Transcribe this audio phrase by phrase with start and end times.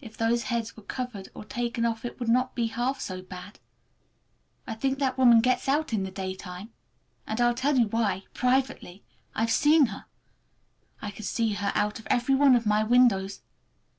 [0.00, 3.60] If those heads were covered or taken off it would not be half so bad.
[4.66, 6.72] I think that woman gets out in the daytime!
[7.26, 10.06] And I'll tell you why—privately—I've seen her!
[11.02, 13.42] I can see her out of every one of my windows!